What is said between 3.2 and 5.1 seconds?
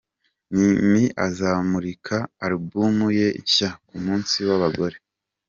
nshya ku munsi w’abagore